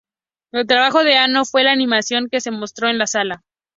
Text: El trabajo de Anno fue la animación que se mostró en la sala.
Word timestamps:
El 0.51 0.65
trabajo 0.65 1.03
de 1.03 1.13
Anno 1.15 1.45
fue 1.45 1.63
la 1.63 1.73
animación 1.73 2.27
que 2.27 2.41
se 2.41 2.49
mostró 2.49 2.89
en 2.89 2.97
la 2.97 3.05
sala. 3.05 3.43